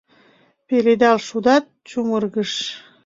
[0.67, 2.51] Пеледал шудат, чумыргыш